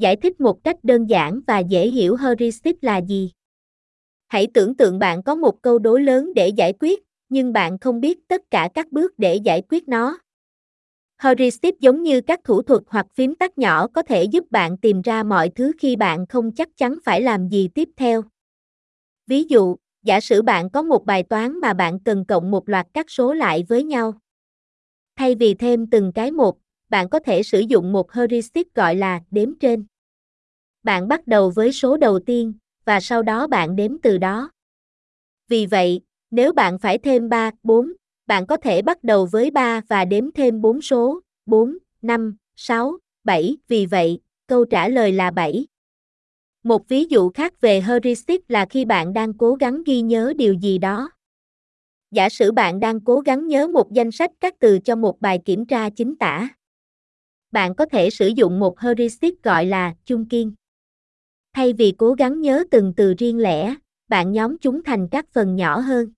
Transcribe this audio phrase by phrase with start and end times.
[0.00, 3.30] Giải thích một cách đơn giản và dễ hiểu heuristic là gì?
[4.28, 8.00] Hãy tưởng tượng bạn có một câu đố lớn để giải quyết, nhưng bạn không
[8.00, 10.18] biết tất cả các bước để giải quyết nó.
[11.18, 15.02] Heuristic giống như các thủ thuật hoặc phím tắt nhỏ có thể giúp bạn tìm
[15.02, 18.22] ra mọi thứ khi bạn không chắc chắn phải làm gì tiếp theo.
[19.26, 22.86] Ví dụ, giả sử bạn có một bài toán mà bạn cần cộng một loạt
[22.94, 24.14] các số lại với nhau.
[25.16, 26.58] Thay vì thêm từng cái một,
[26.88, 29.84] bạn có thể sử dụng một heuristic gọi là đếm trên.
[30.82, 32.52] Bạn bắt đầu với số đầu tiên,
[32.84, 34.50] và sau đó bạn đếm từ đó.
[35.48, 37.92] Vì vậy, nếu bạn phải thêm 3, 4,
[38.26, 42.98] bạn có thể bắt đầu với 3 và đếm thêm 4 số, 4, 5, 6,
[43.24, 45.66] 7, vì vậy, câu trả lời là 7.
[46.62, 50.54] Một ví dụ khác về heuristic là khi bạn đang cố gắng ghi nhớ điều
[50.54, 51.10] gì đó.
[52.10, 55.38] Giả sử bạn đang cố gắng nhớ một danh sách các từ cho một bài
[55.44, 56.48] kiểm tra chính tả.
[57.52, 60.52] Bạn có thể sử dụng một heuristic gọi là chung kiên.
[61.52, 63.74] Thay vì cố gắng nhớ từng từ riêng lẻ,
[64.08, 66.12] bạn nhóm chúng thành các phần nhỏ hơn.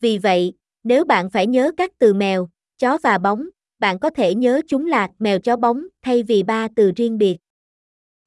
[0.00, 0.52] Vì vậy,
[0.84, 4.86] nếu bạn phải nhớ các từ mèo, chó và bóng, bạn có thể nhớ chúng
[4.86, 7.36] là mèo chó bóng thay vì ba từ riêng biệt.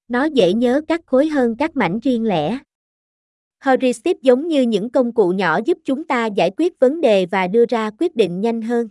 [0.08, 2.60] Nó dễ nhớ các khối hơn các mảnh riêng lẻ.
[3.60, 7.48] Heuristic giống như những công cụ nhỏ giúp chúng ta giải quyết vấn đề và
[7.48, 8.90] đưa ra quyết định nhanh hơn.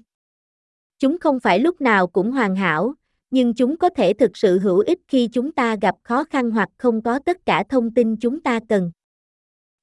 [0.98, 2.94] Chúng không phải lúc nào cũng hoàn hảo,
[3.30, 6.68] nhưng chúng có thể thực sự hữu ích khi chúng ta gặp khó khăn hoặc
[6.78, 8.90] không có tất cả thông tin chúng ta cần.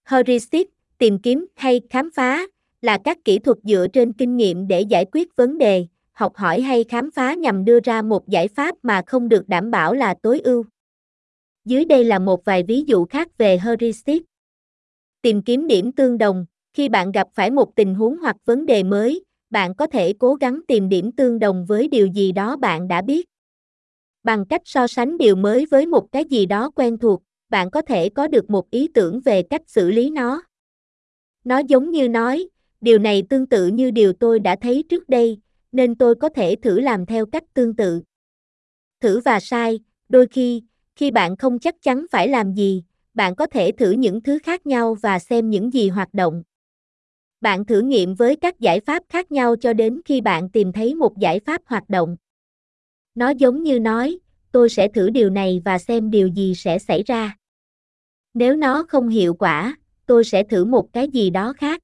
[0.05, 2.47] Heuristic, tìm kiếm hay khám phá
[2.81, 6.61] là các kỹ thuật dựa trên kinh nghiệm để giải quyết vấn đề, học hỏi
[6.61, 10.15] hay khám phá nhằm đưa ra một giải pháp mà không được đảm bảo là
[10.21, 10.65] tối ưu.
[11.65, 14.23] Dưới đây là một vài ví dụ khác về heuristic.
[15.21, 18.83] Tìm kiếm điểm tương đồng, khi bạn gặp phải một tình huống hoặc vấn đề
[18.83, 22.87] mới, bạn có thể cố gắng tìm điểm tương đồng với điều gì đó bạn
[22.87, 23.27] đã biết.
[24.27, 27.81] Bằng cách so sánh điều mới với một cái gì đó quen thuộc, bạn có
[27.81, 30.43] thể có được một ý tưởng về cách xử lý nó.
[31.43, 32.49] Nó giống như nói,
[32.81, 35.39] điều này tương tự như điều tôi đã thấy trước đây,
[35.71, 38.01] nên tôi có thể thử làm theo cách tương tự.
[39.01, 39.79] Thử và sai,
[40.09, 40.63] đôi khi,
[40.95, 42.83] khi bạn không chắc chắn phải làm gì,
[43.13, 46.43] bạn có thể thử những thứ khác nhau và xem những gì hoạt động.
[47.41, 50.95] Bạn thử nghiệm với các giải pháp khác nhau cho đến khi bạn tìm thấy
[50.95, 52.17] một giải pháp hoạt động.
[53.17, 54.19] Nó giống như nói,
[54.51, 57.35] tôi sẽ thử điều này và xem điều gì sẽ xảy ra.
[58.33, 61.81] Nếu nó không hiệu quả, tôi sẽ thử một cái gì đó khác.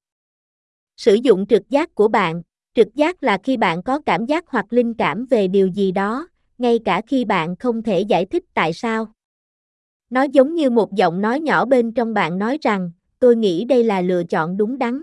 [0.96, 2.42] Sử dụng trực giác của bạn,
[2.74, 6.28] trực giác là khi bạn có cảm giác hoặc linh cảm về điều gì đó,
[6.58, 9.12] ngay cả khi bạn không thể giải thích tại sao.
[10.10, 13.84] Nó giống như một giọng nói nhỏ bên trong bạn nói rằng, tôi nghĩ đây
[13.84, 15.02] là lựa chọn đúng đắn.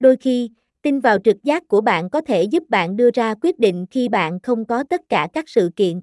[0.00, 0.50] Đôi khi,
[0.82, 4.08] tin vào trực giác của bạn có thể giúp bạn đưa ra quyết định khi
[4.08, 6.00] bạn không có tất cả các sự kiện.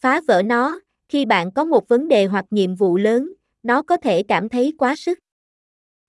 [0.00, 3.32] Phá vỡ nó, khi bạn có một vấn đề hoặc nhiệm vụ lớn,
[3.62, 5.18] nó có thể cảm thấy quá sức.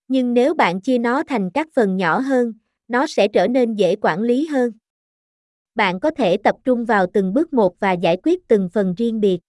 [0.07, 2.53] Nhưng nếu bạn chia nó thành các phần nhỏ hơn,
[2.87, 4.71] nó sẽ trở nên dễ quản lý hơn.
[5.75, 9.21] Bạn có thể tập trung vào từng bước một và giải quyết từng phần riêng
[9.21, 9.39] biệt.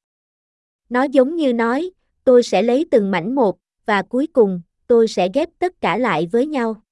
[0.89, 1.91] Nó giống như nói,
[2.25, 6.28] tôi sẽ lấy từng mảnh một, và cuối cùng, tôi sẽ ghép tất cả lại
[6.33, 6.83] với nhau.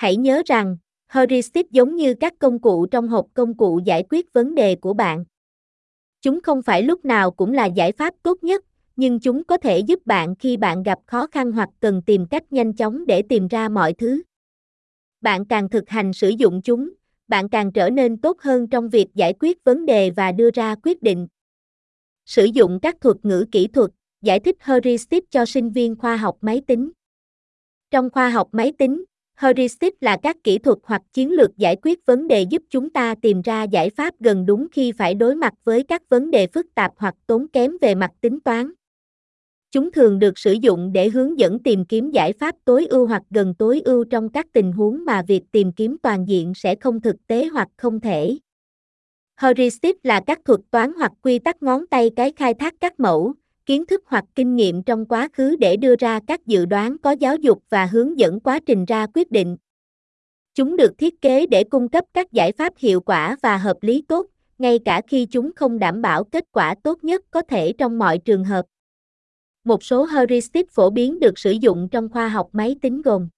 [0.00, 0.76] Hãy nhớ rằng,
[1.08, 4.94] heuristic giống như các công cụ trong hộp công cụ giải quyết vấn đề của
[4.94, 5.24] bạn.
[6.20, 8.64] Chúng không phải lúc nào cũng là giải pháp tốt nhất,
[8.96, 12.52] nhưng chúng có thể giúp bạn khi bạn gặp khó khăn hoặc cần tìm cách
[12.52, 14.22] nhanh chóng để tìm ra mọi thứ.
[15.20, 16.90] Bạn càng thực hành sử dụng chúng,
[17.28, 20.74] bạn càng trở nên tốt hơn trong việc giải quyết vấn đề và đưa ra
[20.82, 21.28] quyết định.
[22.26, 23.90] Sử dụng các thuật ngữ kỹ thuật,
[24.22, 26.90] giải thích heuristic cho sinh viên khoa học máy tính.
[27.90, 29.04] Trong khoa học máy tính,
[29.40, 33.14] heuristic là các kỹ thuật hoặc chiến lược giải quyết vấn đề giúp chúng ta
[33.22, 36.66] tìm ra giải pháp gần đúng khi phải đối mặt với các vấn đề phức
[36.74, 38.72] tạp hoặc tốn kém về mặt tính toán.
[39.70, 43.22] Chúng thường được sử dụng để hướng dẫn tìm kiếm giải pháp tối ưu hoặc
[43.30, 47.00] gần tối ưu trong các tình huống mà việc tìm kiếm toàn diện sẽ không
[47.00, 48.38] thực tế hoặc không thể.
[49.36, 53.34] Heuristic là các thuật toán hoặc quy tắc ngón tay cái khai thác các mẫu,
[53.70, 57.10] kiến thức hoặc kinh nghiệm trong quá khứ để đưa ra các dự đoán có
[57.10, 59.56] giáo dục và hướng dẫn quá trình ra quyết định.
[60.54, 64.04] Chúng được thiết kế để cung cấp các giải pháp hiệu quả và hợp lý
[64.08, 64.26] tốt,
[64.58, 68.18] ngay cả khi chúng không đảm bảo kết quả tốt nhất có thể trong mọi
[68.18, 68.66] trường hợp.
[69.64, 73.28] Một số heuristic phổ biến được sử dụng trong khoa học máy tính gồm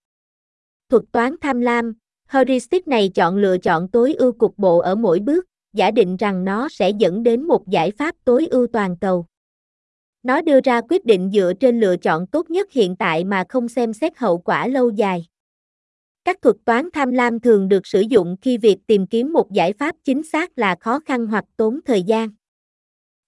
[0.89, 1.95] Thuật toán tham lam,
[2.29, 6.45] heuristic này chọn lựa chọn tối ưu cục bộ ở mỗi bước, giả định rằng
[6.45, 9.27] nó sẽ dẫn đến một giải pháp tối ưu toàn cầu.
[10.23, 13.69] Nó đưa ra quyết định dựa trên lựa chọn tốt nhất hiện tại mà không
[13.69, 15.27] xem xét hậu quả lâu dài.
[16.25, 19.73] Các thuật toán tham lam thường được sử dụng khi việc tìm kiếm một giải
[19.73, 22.29] pháp chính xác là khó khăn hoặc tốn thời gian.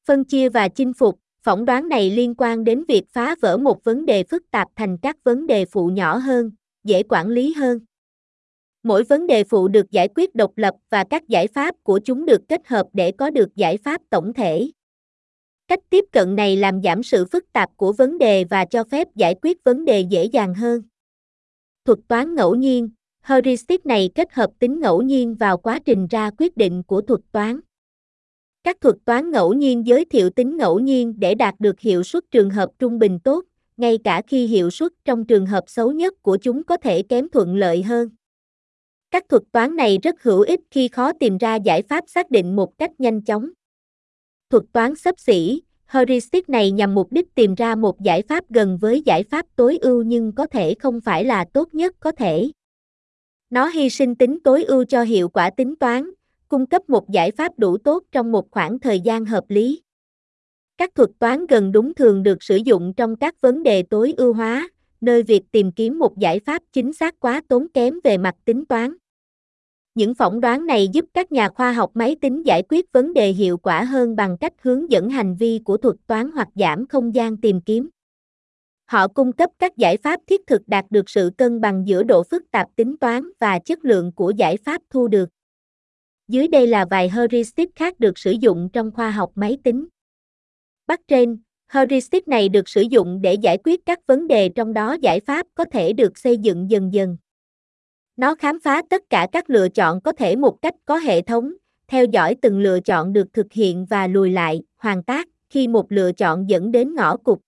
[0.07, 3.85] Phân chia và chinh phục, phỏng đoán này liên quan đến việc phá vỡ một
[3.85, 6.51] vấn đề phức tạp thành các vấn đề phụ nhỏ hơn,
[6.85, 7.81] dễ quản lý hơn.
[8.83, 12.27] Mỗi vấn đề phụ được giải quyết độc lập và các giải pháp của chúng
[12.27, 14.71] được kết hợp để có được giải pháp tổng thể.
[15.69, 19.09] Cách tiếp cận này làm giảm sự phức tạp của vấn đề và cho phép
[19.15, 20.83] giải quyết vấn đề dễ dàng hơn.
[21.85, 22.89] Thuật toán ngẫu nhiên,
[23.23, 27.21] heuristic này kết hợp tính ngẫu nhiên vào quá trình ra quyết định của thuật
[27.33, 27.61] toán.
[28.65, 32.25] Các thuật toán ngẫu nhiên giới thiệu tính ngẫu nhiên để đạt được hiệu suất
[32.31, 33.45] trường hợp trung bình tốt,
[33.77, 37.29] ngay cả khi hiệu suất trong trường hợp xấu nhất của chúng có thể kém
[37.29, 38.09] thuận lợi hơn.
[39.11, 42.57] Các thuật toán này rất hữu ích khi khó tìm ra giải pháp xác định
[42.57, 43.51] một cách nhanh chóng.
[44.51, 48.79] Thuật toán xấp xỉ, heuristic này nhằm mục đích tìm ra một giải pháp gần
[48.81, 52.51] với giải pháp tối ưu nhưng có thể không phải là tốt nhất có thể.
[53.51, 56.11] Nó hy sinh tính tối ưu cho hiệu quả tính toán,
[56.49, 59.83] cung cấp một giải pháp đủ tốt trong một khoảng thời gian hợp lý.
[60.79, 64.33] Các thuật toán gần đúng thường được sử dụng trong các vấn đề tối ưu
[64.33, 64.69] hóa,
[65.01, 68.65] nơi việc tìm kiếm một giải pháp chính xác quá tốn kém về mặt tính
[68.67, 68.95] toán.
[69.95, 73.33] Những phỏng đoán này giúp các nhà khoa học máy tính giải quyết vấn đề
[73.33, 77.15] hiệu quả hơn bằng cách hướng dẫn hành vi của thuật toán hoặc giảm không
[77.15, 77.89] gian tìm kiếm.
[78.87, 82.23] Họ cung cấp các giải pháp thiết thực đạt được sự cân bằng giữa độ
[82.23, 85.29] phức tạp tính toán và chất lượng của giải pháp thu được.
[86.29, 89.87] Dưới đây là vài heuristic khác được sử dụng trong khoa học máy tính.
[90.87, 91.39] Bắt trên,
[91.69, 95.47] heuristic này được sử dụng để giải quyết các vấn đề trong đó giải pháp
[95.55, 97.17] có thể được xây dựng dần dần.
[98.17, 101.53] Nó khám phá tất cả các lựa chọn có thể một cách có hệ thống,
[101.89, 105.93] theo dõi từng lựa chọn được thực hiện và lùi lại, hoàn tác, khi một
[105.93, 107.39] lựa chọn dẫn đến ngõ cụt.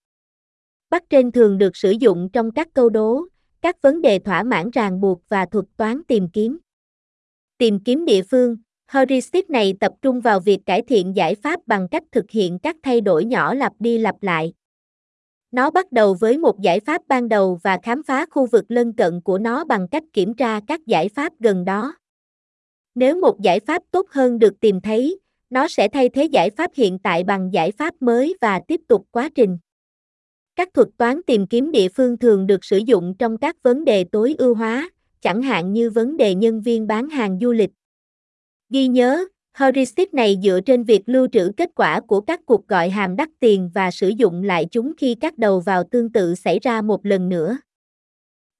[0.90, 3.22] Bắt trên thường được sử dụng trong các câu đố,
[3.60, 6.58] các vấn đề thỏa mãn ràng buộc và thuật toán tìm kiếm.
[7.58, 8.56] Tìm kiếm địa phương,
[8.88, 12.76] heuristic này tập trung vào việc cải thiện giải pháp bằng cách thực hiện các
[12.82, 14.52] thay đổi nhỏ lặp đi lặp lại.
[15.52, 18.92] Nó bắt đầu với một giải pháp ban đầu và khám phá khu vực lân
[18.92, 21.94] cận của nó bằng cách kiểm tra các giải pháp gần đó.
[22.94, 25.18] Nếu một giải pháp tốt hơn được tìm thấy,
[25.50, 29.06] nó sẽ thay thế giải pháp hiện tại bằng giải pháp mới và tiếp tục
[29.10, 29.58] quá trình.
[30.56, 34.04] Các thuật toán tìm kiếm địa phương thường được sử dụng trong các vấn đề
[34.04, 34.90] tối ưu hóa,
[35.20, 37.70] chẳng hạn như vấn đề nhân viên bán hàng du lịch.
[38.70, 39.26] Ghi nhớ,
[39.58, 43.28] Heuristic này dựa trên việc lưu trữ kết quả của các cuộc gọi hàm đắt
[43.40, 47.06] tiền và sử dụng lại chúng khi các đầu vào tương tự xảy ra một
[47.06, 47.58] lần nữa.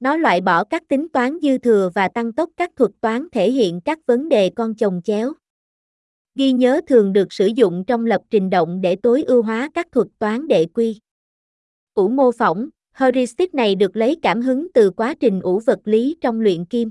[0.00, 3.50] Nó loại bỏ các tính toán dư thừa và tăng tốc các thuật toán thể
[3.50, 5.32] hiện các vấn đề con chồng chéo.
[6.34, 9.86] Ghi nhớ thường được sử dụng trong lập trình động để tối ưu hóa các
[9.92, 11.00] thuật toán đệ quy.
[11.94, 16.16] Ủ mô phỏng, heuristic này được lấy cảm hứng từ quá trình ủ vật lý
[16.20, 16.90] trong luyện kim.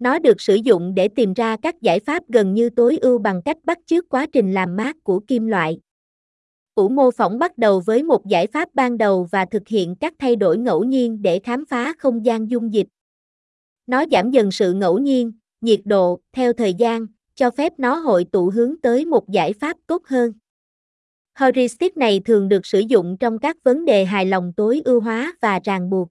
[0.00, 3.42] Nó được sử dụng để tìm ra các giải pháp gần như tối ưu bằng
[3.44, 5.80] cách bắt chước quá trình làm mát của kim loại.
[6.74, 10.14] Ủ mô phỏng bắt đầu với một giải pháp ban đầu và thực hiện các
[10.18, 12.86] thay đổi ngẫu nhiên để khám phá không gian dung dịch.
[13.86, 18.24] Nó giảm dần sự ngẫu nhiên, nhiệt độ, theo thời gian, cho phép nó hội
[18.24, 20.32] tụ hướng tới một giải pháp tốt hơn.
[21.34, 25.32] Heuristic này thường được sử dụng trong các vấn đề hài lòng tối ưu hóa
[25.40, 26.08] và ràng buộc.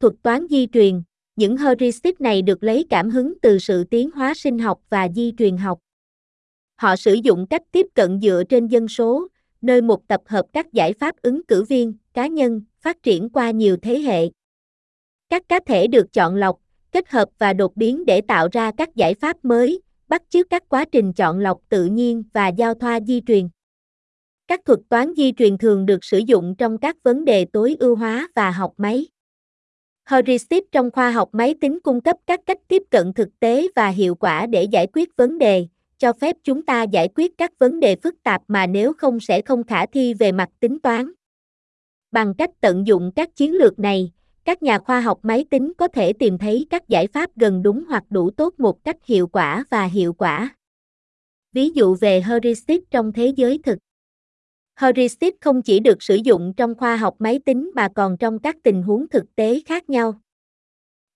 [0.00, 1.02] Thuật toán di truyền,
[1.36, 5.32] những heuristic này được lấy cảm hứng từ sự tiến hóa sinh học và di
[5.38, 5.78] truyền học.
[6.76, 9.28] Họ sử dụng cách tiếp cận dựa trên dân số,
[9.62, 13.50] nơi một tập hợp các giải pháp ứng cử viên, cá nhân, phát triển qua
[13.50, 14.28] nhiều thế hệ.
[15.28, 16.58] Các cá thể được chọn lọc,
[16.92, 20.62] kết hợp và đột biến để tạo ra các giải pháp mới, bắt chước các
[20.68, 23.48] quá trình chọn lọc tự nhiên và giao thoa di truyền.
[24.46, 27.96] Các thuật toán di truyền thường được sử dụng trong các vấn đề tối ưu
[27.96, 29.06] hóa và học máy.
[30.04, 33.88] Heuristic trong khoa học máy tính cung cấp các cách tiếp cận thực tế và
[33.88, 35.66] hiệu quả để giải quyết vấn đề,
[35.98, 39.42] cho phép chúng ta giải quyết các vấn đề phức tạp mà nếu không sẽ
[39.42, 41.12] không khả thi về mặt tính toán.
[42.12, 44.12] Bằng cách tận dụng các chiến lược này,
[44.44, 47.84] các nhà khoa học máy tính có thể tìm thấy các giải pháp gần đúng
[47.88, 50.56] hoặc đủ tốt một cách hiệu quả và hiệu quả.
[51.52, 53.78] Ví dụ về heuristic trong thế giới thực
[54.76, 58.56] Heuristic không chỉ được sử dụng trong khoa học máy tính mà còn trong các
[58.62, 60.20] tình huống thực tế khác nhau.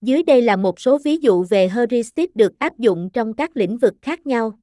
[0.00, 3.78] Dưới đây là một số ví dụ về heuristic được áp dụng trong các lĩnh
[3.78, 4.58] vực khác nhau.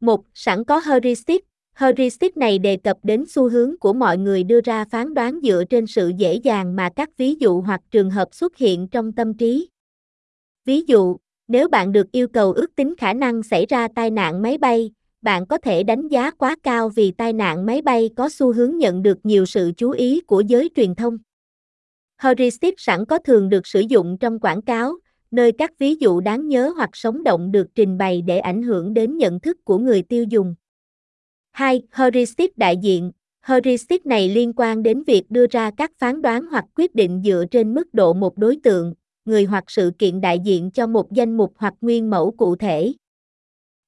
[0.00, 0.24] 1.
[0.34, 1.44] Sẵn có heuristic.
[1.74, 5.64] Heuristic này đề cập đến xu hướng của mọi người đưa ra phán đoán dựa
[5.70, 9.34] trên sự dễ dàng mà các ví dụ hoặc trường hợp xuất hiện trong tâm
[9.34, 9.68] trí.
[10.64, 11.16] Ví dụ,
[11.48, 14.90] nếu bạn được yêu cầu ước tính khả năng xảy ra tai nạn máy bay,
[15.22, 18.78] bạn có thể đánh giá quá cao vì tai nạn máy bay có xu hướng
[18.78, 21.18] nhận được nhiều sự chú ý của giới truyền thông.
[22.18, 24.94] Heuristic sẵn có thường được sử dụng trong quảng cáo,
[25.30, 28.94] nơi các ví dụ đáng nhớ hoặc sống động được trình bày để ảnh hưởng
[28.94, 30.54] đến nhận thức của người tiêu dùng.
[31.52, 31.82] 2.
[31.90, 33.12] Heuristic đại diện.
[33.40, 37.44] Heuristic này liên quan đến việc đưa ra các phán đoán hoặc quyết định dựa
[37.50, 41.36] trên mức độ một đối tượng, người hoặc sự kiện đại diện cho một danh
[41.36, 42.92] mục hoặc nguyên mẫu cụ thể.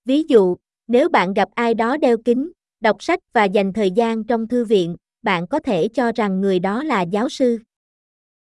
[0.05, 0.57] Ví dụ,
[0.89, 4.65] nếu bạn gặp ai đó đeo kính, đọc sách và dành thời gian trong thư
[4.65, 7.59] viện, bạn có thể cho rằng người đó là giáo sư.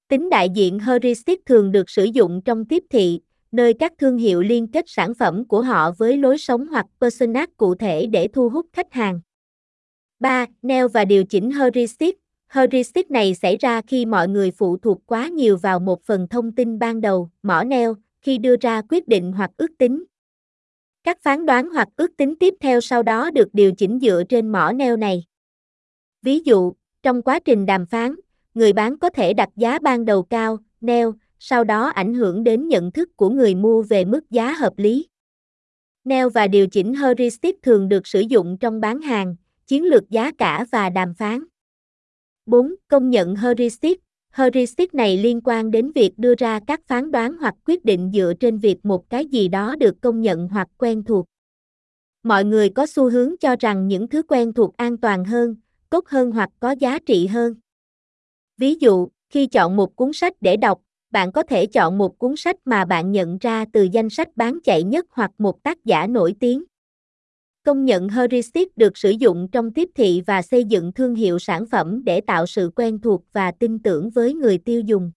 [0.08, 3.20] Tính đại diện heuristic thường được sử dụng trong tiếp thị,
[3.52, 7.46] nơi các thương hiệu liên kết sản phẩm của họ với lối sống hoặc persona
[7.56, 9.20] cụ thể để thu hút khách hàng.
[10.20, 10.46] 3.
[10.62, 12.18] Neo và điều chỉnh heuristic.
[12.48, 16.52] Heuristic này xảy ra khi mọi người phụ thuộc quá nhiều vào một phần thông
[16.52, 20.04] tin ban đầu, mỏ neo, khi đưa ra quyết định hoặc ước tính.
[21.04, 24.52] Các phán đoán hoặc ước tính tiếp theo sau đó được điều chỉnh dựa trên
[24.52, 25.24] mỏ neo này.
[26.22, 28.14] Ví dụ, trong quá trình đàm phán,
[28.54, 32.68] người bán có thể đặt giá ban đầu cao, neo, sau đó ảnh hưởng đến
[32.68, 35.06] nhận thức của người mua về mức giá hợp lý.
[36.04, 40.32] Neo và điều chỉnh heuristic thường được sử dụng trong bán hàng, chiến lược giá
[40.38, 41.44] cả và đàm phán.
[42.46, 42.74] 4.
[42.88, 44.01] Công nhận heuristic.
[44.32, 48.32] Heuristic này liên quan đến việc đưa ra các phán đoán hoặc quyết định dựa
[48.40, 51.26] trên việc một cái gì đó được công nhận hoặc quen thuộc.
[52.22, 55.56] Mọi người có xu hướng cho rằng những thứ quen thuộc an toàn hơn,
[55.90, 57.54] tốt hơn hoặc có giá trị hơn.
[58.58, 62.36] Ví dụ, khi chọn một cuốn sách để đọc, bạn có thể chọn một cuốn
[62.36, 66.06] sách mà bạn nhận ra từ danh sách bán chạy nhất hoặc một tác giả
[66.06, 66.64] nổi tiếng.
[67.64, 71.66] Công nhận heuristic được sử dụng trong tiếp thị và xây dựng thương hiệu sản
[71.66, 75.12] phẩm để tạo sự quen thuộc và tin tưởng với người tiêu dùng.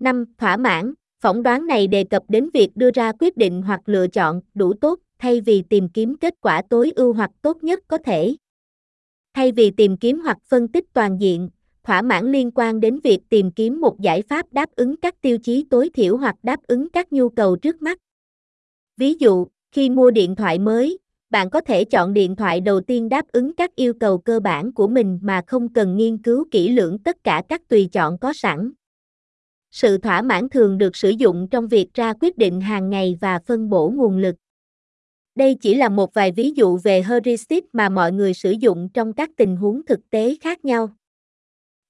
[0.00, 0.24] 5.
[0.38, 0.94] Thỏa mãn.
[1.20, 4.72] Phỏng đoán này đề cập đến việc đưa ra quyết định hoặc lựa chọn đủ
[4.72, 8.36] tốt thay vì tìm kiếm kết quả tối ưu hoặc tốt nhất có thể.
[9.34, 11.48] Thay vì tìm kiếm hoặc phân tích toàn diện,
[11.82, 15.38] thỏa mãn liên quan đến việc tìm kiếm một giải pháp đáp ứng các tiêu
[15.38, 17.98] chí tối thiểu hoặc đáp ứng các nhu cầu trước mắt.
[18.96, 20.98] Ví dụ, khi mua điện thoại mới,
[21.32, 24.72] bạn có thể chọn điện thoại đầu tiên đáp ứng các yêu cầu cơ bản
[24.72, 28.32] của mình mà không cần nghiên cứu kỹ lưỡng tất cả các tùy chọn có
[28.32, 28.72] sẵn.
[29.70, 33.38] Sự thỏa mãn thường được sử dụng trong việc ra quyết định hàng ngày và
[33.46, 34.34] phân bổ nguồn lực.
[35.34, 39.12] Đây chỉ là một vài ví dụ về heuristic mà mọi người sử dụng trong
[39.12, 40.88] các tình huống thực tế khác nhau.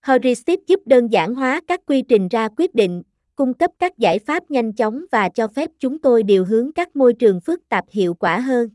[0.03, 3.03] Heuristic giúp đơn giản hóa các quy trình ra quyết định,
[3.37, 6.97] cung cấp các giải pháp nhanh chóng và cho phép chúng tôi điều hướng các
[6.97, 8.69] môi trường phức tạp hiệu quả hơn.